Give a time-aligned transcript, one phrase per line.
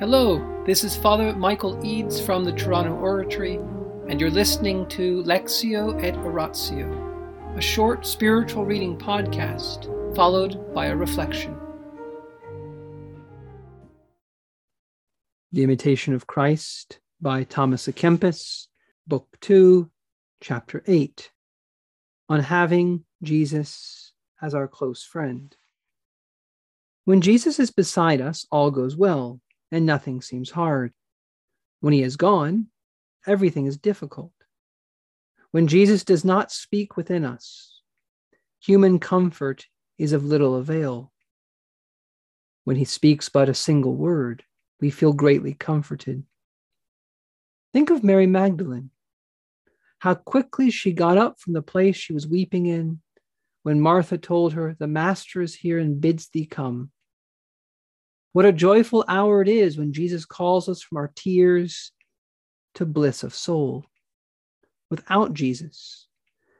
[0.00, 3.60] Hello, this is Father Michael Eads from the Toronto Oratory,
[4.08, 9.86] and you're listening to Lectio et Oratio, a short spiritual reading podcast
[10.16, 11.56] followed by a reflection.
[15.52, 18.66] The Imitation of Christ by Thomas à Kempis,
[19.06, 19.88] Book 2,
[20.40, 21.30] Chapter 8,
[22.28, 25.56] on having Jesus as our close friend.
[27.04, 29.40] When Jesus is beside us, all goes well
[29.70, 30.92] and nothing seems hard.
[31.80, 32.68] When he is gone,
[33.26, 34.32] everything is difficult.
[35.50, 37.80] When Jesus does not speak within us,
[38.60, 39.66] human comfort
[39.98, 41.12] is of little avail.
[42.64, 44.42] When he speaks but a single word,
[44.80, 46.24] we feel greatly comforted.
[47.72, 48.90] Think of Mary Magdalene.
[49.98, 53.00] How quickly she got up from the place she was weeping in
[53.62, 56.90] when Martha told her, The Master is here and bids thee come.
[58.34, 61.92] What a joyful hour it is when Jesus calls us from our tears
[62.74, 63.86] to bliss of soul.
[64.90, 66.08] Without Jesus,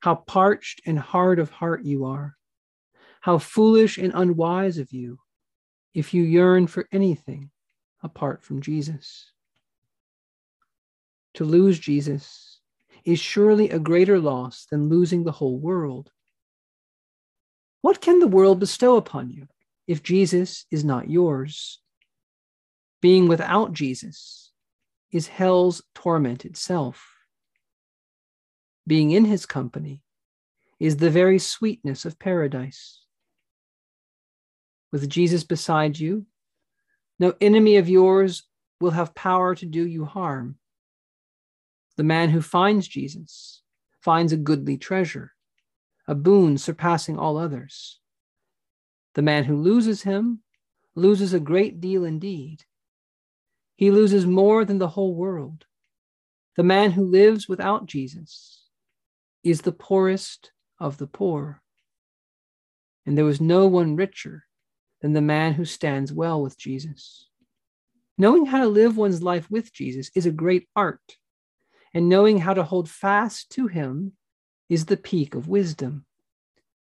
[0.00, 2.38] how parched and hard of heart you are.
[3.20, 5.18] How foolish and unwise of you
[5.92, 7.50] if you yearn for anything
[8.02, 9.30] apart from Jesus.
[11.34, 12.60] To lose Jesus
[13.04, 16.10] is surely a greater loss than losing the whole world.
[17.82, 19.48] What can the world bestow upon you?
[19.88, 21.80] If Jesus is not yours.
[23.00, 24.52] Being without Jesus
[25.10, 27.14] is hell's torment itself.
[28.86, 30.02] Being in his company
[30.78, 33.00] is the very sweetness of paradise.
[34.92, 36.26] With Jesus beside you,
[37.18, 38.44] no enemy of yours
[38.80, 40.56] will have power to do you harm.
[41.96, 43.62] The man who finds Jesus
[44.00, 45.32] finds a goodly treasure,
[46.06, 47.98] a boon surpassing all others.
[49.18, 50.44] The man who loses him
[50.94, 52.62] loses a great deal indeed.
[53.74, 55.66] He loses more than the whole world.
[56.56, 58.68] The man who lives without Jesus
[59.42, 61.60] is the poorest of the poor.
[63.06, 64.44] And there was no one richer
[65.02, 67.28] than the man who stands well with Jesus.
[68.16, 71.16] Knowing how to live one's life with Jesus is a great art,
[71.92, 74.12] and knowing how to hold fast to him
[74.68, 76.06] is the peak of wisdom.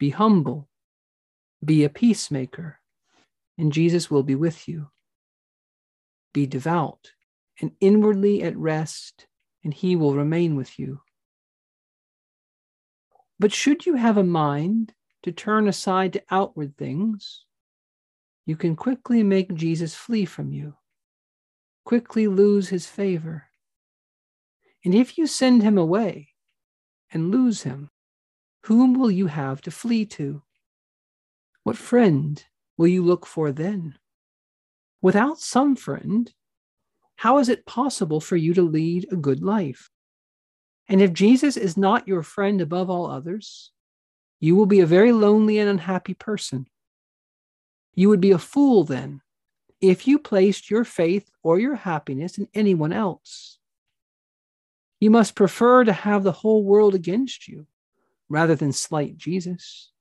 [0.00, 0.68] Be humble,
[1.64, 2.80] be a peacemaker,
[3.56, 4.90] and Jesus will be with you.
[6.32, 7.12] Be devout
[7.60, 9.26] and inwardly at rest,
[9.64, 11.00] and he will remain with you.
[13.38, 17.44] But should you have a mind to turn aside to outward things,
[18.46, 20.74] you can quickly make Jesus flee from you,
[21.84, 23.44] quickly lose his favor.
[24.84, 26.28] And if you send him away
[27.12, 27.90] and lose him,
[28.64, 30.42] whom will you have to flee to?
[31.68, 32.42] What friend
[32.78, 33.98] will you look for then?
[35.02, 36.32] Without some friend,
[37.16, 39.90] how is it possible for you to lead a good life?
[40.88, 43.70] And if Jesus is not your friend above all others,
[44.40, 46.68] you will be a very lonely and unhappy person.
[47.94, 49.20] You would be a fool then
[49.78, 53.58] if you placed your faith or your happiness in anyone else.
[55.00, 57.66] You must prefer to have the whole world against you
[58.30, 59.92] rather than slight Jesus.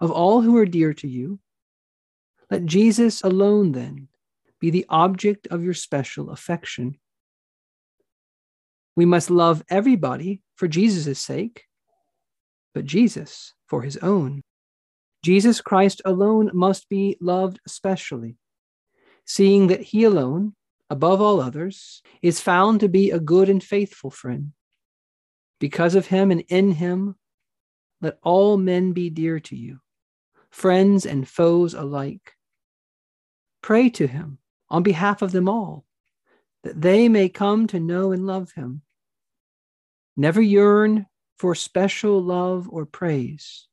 [0.00, 1.38] Of all who are dear to you,
[2.50, 4.08] let Jesus alone then
[4.60, 6.98] be the object of your special affection.
[8.94, 11.64] We must love everybody for Jesus' sake,
[12.74, 14.42] but Jesus for his own.
[15.22, 18.36] Jesus Christ alone must be loved especially,
[19.24, 20.54] seeing that he alone,
[20.88, 24.52] above all others, is found to be a good and faithful friend.
[25.58, 27.16] Because of him and in him,
[28.00, 29.80] let all men be dear to you,
[30.50, 32.34] friends and foes alike.
[33.62, 35.84] Pray to him on behalf of them all,
[36.62, 38.82] that they may come to know and love him.
[40.16, 41.06] Never yearn
[41.38, 43.66] for special love or praise.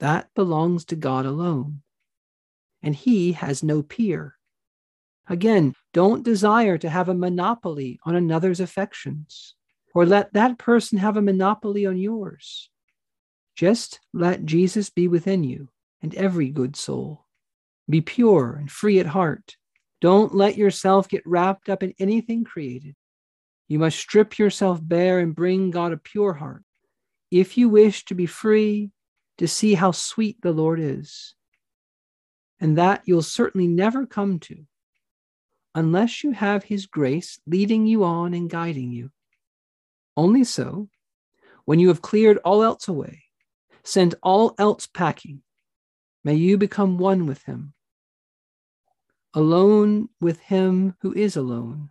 [0.00, 1.82] That belongs to God alone,
[2.82, 4.36] and he has no peer.
[5.28, 9.54] Again, don't desire to have a monopoly on another's affections,
[9.94, 12.70] or let that person have a monopoly on yours.
[13.58, 15.68] Just let Jesus be within you
[16.00, 17.26] and every good soul.
[17.90, 19.56] Be pure and free at heart.
[20.00, 22.94] Don't let yourself get wrapped up in anything created.
[23.66, 26.62] You must strip yourself bare and bring God a pure heart.
[27.32, 28.92] If you wish to be free,
[29.38, 31.34] to see how sweet the Lord is.
[32.60, 34.66] And that you'll certainly never come to
[35.74, 39.10] unless you have His grace leading you on and guiding you.
[40.16, 40.88] Only so,
[41.64, 43.24] when you have cleared all else away,
[43.88, 45.40] Send all else packing.
[46.22, 47.72] May you become one with him.
[49.34, 51.90] alone with him who is alone.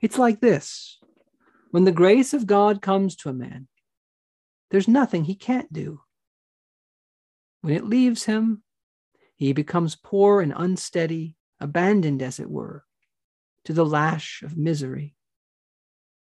[0.00, 0.98] It's like this
[1.70, 3.68] when the grace of God comes to a man,
[4.70, 6.00] there's nothing he can't do.
[7.60, 8.62] When it leaves him,
[9.34, 12.84] he becomes poor and unsteady, abandoned, as it were,
[13.64, 15.16] to the lash of misery.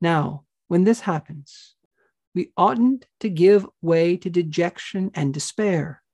[0.00, 1.74] Now, when this happens,
[2.38, 6.04] we oughtn't to give way to dejection and despair,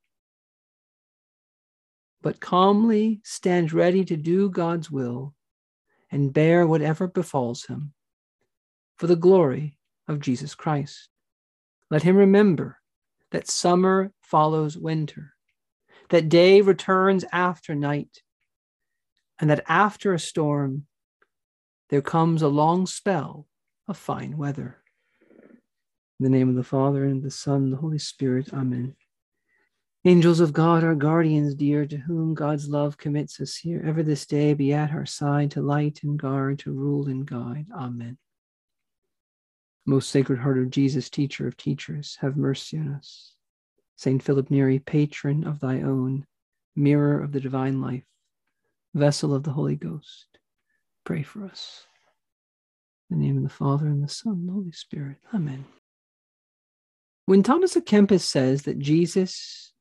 [2.23, 5.35] but calmly stand ready to do God's will
[6.11, 7.93] and bear whatever befalls him
[8.97, 9.77] for the glory
[10.09, 11.11] of Jesus Christ.
[11.91, 12.79] Let him remember
[13.31, 15.35] that summer follows winter,
[16.09, 18.23] that day returns after night,
[19.39, 20.87] and that after a storm,
[21.91, 23.47] there comes a long spell
[23.87, 24.84] of fine weather.
[26.21, 28.95] In the name of the Father, and the Son, and the Holy Spirit, Amen.
[30.05, 34.27] Angels of God, our guardians dear, to whom God's love commits us here, ever this
[34.27, 37.67] day be at our side to light and guard, to rule and guide.
[37.75, 38.19] Amen.
[39.87, 43.35] Most Sacred Heart of Jesus, teacher of teachers, have mercy on us.
[43.97, 46.27] Saint Philip Neri, patron of thy own,
[46.77, 48.05] mirror of the divine life,
[48.95, 50.39] vessel of the Holy Ghost,
[51.05, 51.87] pray for us.
[53.11, 55.17] In the name of the Father, and the Son, and the Holy Spirit.
[55.33, 55.65] Amen.
[57.27, 59.73] When Thomas à Kempis says that Jesus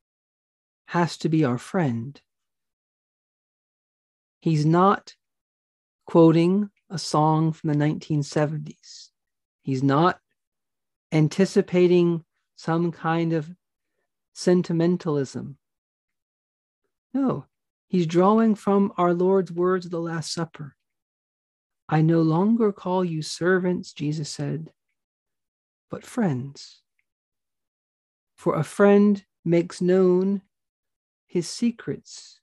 [0.87, 2.19] has to be our friend,
[4.39, 5.15] he's not
[6.05, 9.09] quoting a song from the 1970s
[9.63, 10.19] He's not
[11.11, 12.25] anticipating
[12.55, 13.49] some kind of
[14.33, 15.57] sentimentalism.
[17.13, 17.45] No,
[17.87, 20.75] he's drawing from our Lord's words of the Last Supper.
[21.87, 24.71] I no longer call you servants, Jesus said,
[25.89, 26.82] but friends.
[28.43, 30.41] For a friend makes known
[31.27, 32.41] his secrets,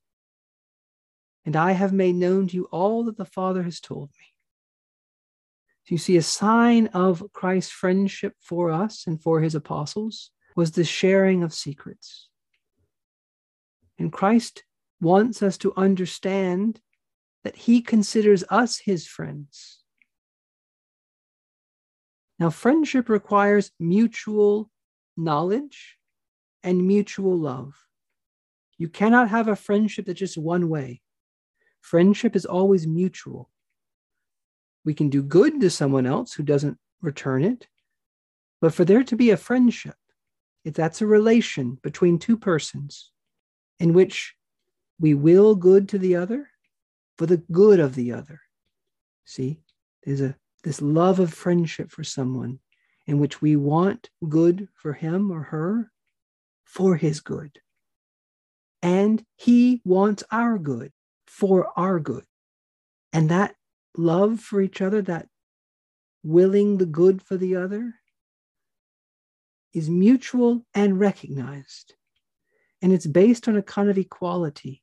[1.45, 4.25] and I have made known to you all that the Father has told me
[5.85, 10.71] So you see, a sign of Christ's friendship for us and for his apostles was
[10.71, 12.31] the sharing of secrets.
[13.99, 14.65] And Christ
[15.03, 16.81] wants us to understand
[17.45, 19.83] that he considers us his friends.
[22.39, 24.71] Now, friendship requires mutual
[25.17, 25.99] knowledge
[26.63, 27.75] and mutual love.
[28.79, 31.03] You cannot have a friendship that's just one way.
[31.81, 33.51] Friendship is always mutual.
[34.85, 37.67] We can do good to someone else who doesn't return it.
[38.61, 39.97] But for there to be a friendship,
[40.65, 43.13] if that's a relation between two persons
[43.79, 44.35] in which
[44.99, 46.49] we will good to the other
[47.17, 48.41] for the good of the other.
[49.25, 49.61] See,
[50.05, 52.59] there's a this love of friendship for someone
[53.07, 55.91] in which we want good for him or her
[56.65, 57.59] for his good.
[58.83, 60.93] And he wants our good
[61.27, 62.25] for our good.
[63.13, 63.55] And that
[63.97, 65.29] love for each other, that
[66.23, 67.95] willing the good for the other,
[69.73, 71.95] is mutual and recognized.
[72.83, 74.83] And it's based on a kind of equality.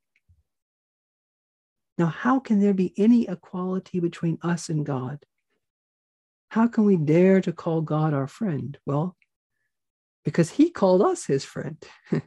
[1.97, 5.25] Now, how can there be any equality between us and God?
[6.49, 8.77] How can we dare to call God our friend?
[8.85, 9.15] Well,
[10.23, 11.77] because he called us his friend.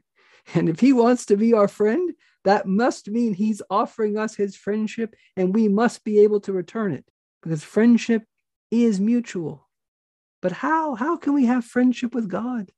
[0.54, 2.12] and if he wants to be our friend,
[2.44, 6.92] that must mean he's offering us his friendship and we must be able to return
[6.92, 7.04] it
[7.42, 8.24] because friendship
[8.70, 9.68] is mutual.
[10.42, 10.94] But how?
[10.94, 12.70] How can we have friendship with God?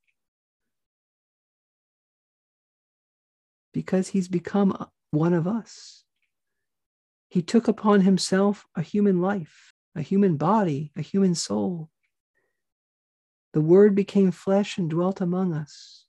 [3.73, 6.05] Because he's become one of us.
[7.29, 11.91] He took upon himself a human life, a human body, a human soul.
[13.53, 16.07] The Word became flesh and dwelt among us.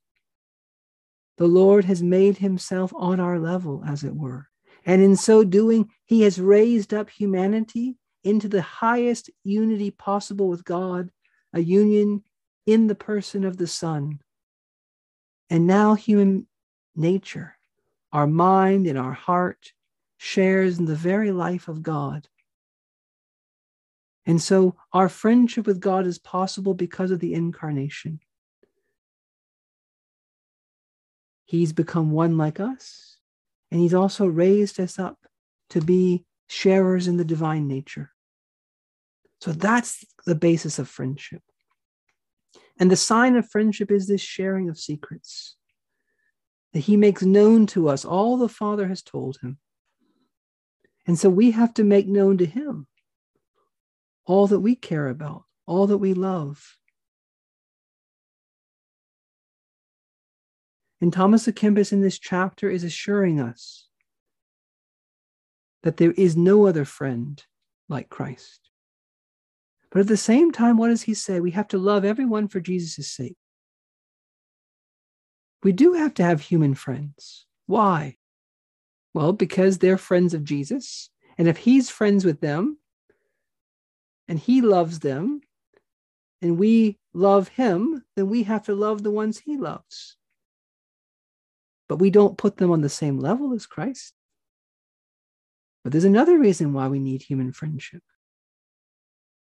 [1.38, 4.48] The Lord has made himself on our level, as it were.
[4.86, 10.64] And in so doing, he has raised up humanity into the highest unity possible with
[10.64, 11.10] God,
[11.54, 12.24] a union
[12.66, 14.20] in the person of the Son.
[15.50, 16.48] And now human
[16.96, 17.58] nature,
[18.12, 19.74] our mind and our heart,
[20.18, 22.28] shares in the very life of God.
[24.26, 28.20] And so our friendship with God is possible because of the incarnation.
[31.46, 33.18] He's become one like us,
[33.70, 35.18] and He's also raised us up
[35.72, 38.12] to be sharers in the divine nature.
[39.42, 41.42] So that's the basis of friendship.
[42.80, 45.58] And the sign of friendship is this sharing of secrets
[46.74, 49.58] that he makes known to us all the Father has told him.
[51.06, 52.88] And so we have to make known to him
[54.26, 56.78] all that we care about, all that we love,
[61.04, 63.90] And Thomas à Kempis in this chapter is assuring us
[65.82, 67.44] that there is no other friend
[67.90, 68.70] like Christ.
[69.92, 71.42] But at the same time, what does he say?
[71.42, 73.36] We have to love everyone for Jesus' sake.
[75.62, 77.48] We do have to have human friends.
[77.66, 78.16] Why?
[79.14, 81.10] Well, because they're friends of Jesus.
[81.38, 82.78] And if he's friends with them
[84.28, 85.42] and he loves them
[86.42, 90.18] and we love him, then we have to love the ones he loves.
[91.88, 94.14] But we don't put them on the same level as Christ.
[95.84, 98.04] But there's another reason why we need human friendship.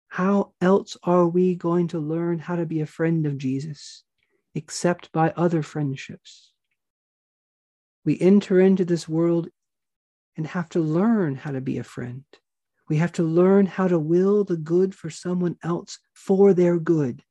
[0.10, 4.04] How else are we going to learn how to be a friend of Jesus
[4.54, 6.52] except by other friendships?
[8.04, 9.48] We enter into this world
[10.36, 12.26] and have to learn how to be a friend.
[12.92, 17.24] We have to learn how to will the good for someone else for their good.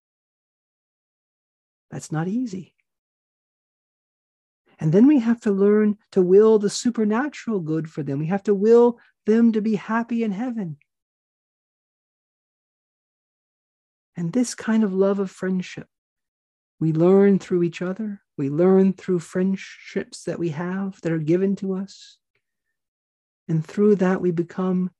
[1.90, 2.74] That's not easy.
[4.78, 8.20] And then we have to learn to will the supernatural good for them.
[8.20, 10.78] We have to will them to be happy in heaven.
[14.16, 15.88] And this kind of love of friendship,
[16.80, 18.22] we learn through each other.
[18.38, 22.16] We learn through friendships that we have that are given to us.
[23.46, 24.90] And through that, we become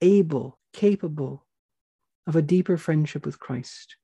[0.00, 1.46] able, capable
[2.26, 3.96] of a deeper friendship with Christ.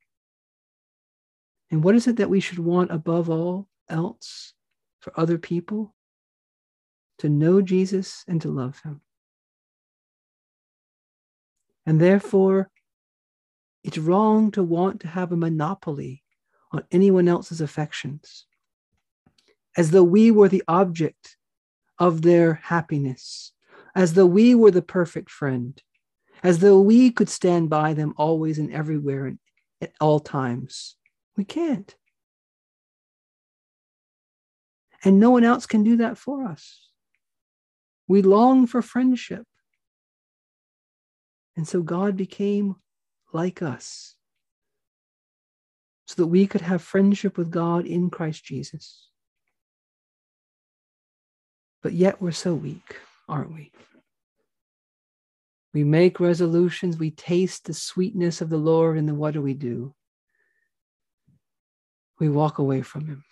[1.70, 4.54] And what is it that we should want above all else
[5.00, 5.94] for other people?
[7.18, 9.00] To know Jesus and to love him.
[11.86, 12.70] And therefore,
[13.82, 16.22] it's wrong to want to have a monopoly
[16.72, 18.46] on anyone else's affections,
[19.76, 21.36] as though we were the object
[21.98, 23.52] of their happiness
[23.94, 25.80] as though we were the perfect friend,
[26.42, 29.38] as though we could stand by them always and everywhere and
[29.80, 30.96] at all times.
[31.36, 31.94] We can't.
[35.04, 36.88] And no one else can do that for us.
[38.08, 39.46] We long for friendship.
[41.56, 42.76] And so God became
[43.32, 44.14] like us
[46.06, 49.08] so that we could have friendship with God in Christ Jesus.
[51.82, 52.96] But yet we're so weak
[53.28, 53.72] aren't we?
[55.72, 59.54] We make resolutions, we taste the sweetness of the Lord, and then what do we
[59.54, 59.94] do?
[62.20, 63.24] We walk away from Him.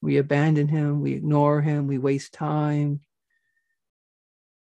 [0.00, 3.00] We abandon Him, we ignore Him, we waste time.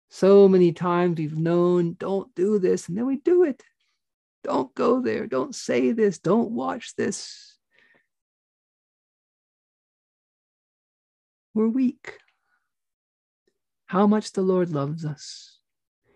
[0.08, 3.62] So many times we've known, don't do this, and then we do it.
[4.42, 7.58] Don't go there, don't say this, don't watch this.
[11.52, 12.18] We're weak
[13.88, 15.58] how much the Lord loves us.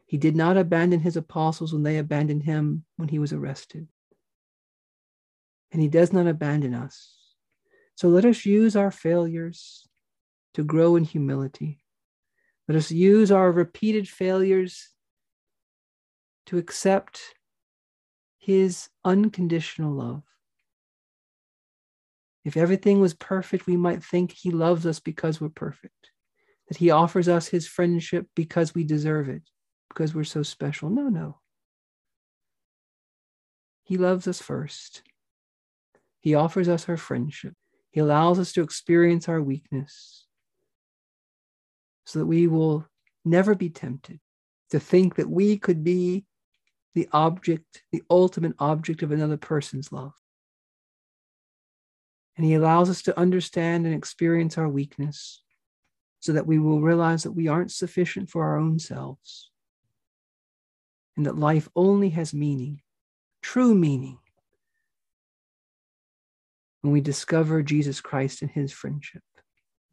[0.04, 3.88] He did not abandon his apostles when they abandoned him when he was arrested.
[5.72, 7.16] And he does not abandon us.
[7.94, 9.88] So let us use our failures
[10.52, 11.82] to grow in humility.
[12.68, 14.90] Let us use our repeated failures
[16.46, 17.22] to accept
[18.38, 20.24] his unconditional love.
[22.44, 26.11] If everything was perfect, we might think he loves us because we're perfect
[26.72, 29.42] that he offers us his friendship because we deserve it,
[29.90, 30.88] because we're so special.
[30.88, 31.38] No, no.
[33.82, 35.02] He loves us first.
[36.20, 37.52] He offers us our friendship.
[37.90, 40.26] He allows us to experience our weakness
[42.06, 42.86] so that we will
[43.22, 44.18] never be tempted
[44.70, 46.24] to think that we could be
[46.94, 50.14] the object, the ultimate object of another person's love.
[52.38, 55.42] And he allows us to understand and experience our weakness
[56.22, 59.50] so that we will realize that we aren't sufficient for our own selves
[61.16, 62.80] and that life only has meaning,
[63.42, 64.18] true meaning,
[66.80, 69.24] when we discover Jesus Christ and his friendship.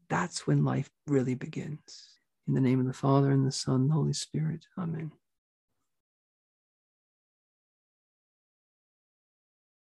[0.08, 2.10] That's when life really begins.
[2.48, 4.68] In the name of the Father, and the Son, and the Holy Spirit.
[4.78, 5.12] Amen.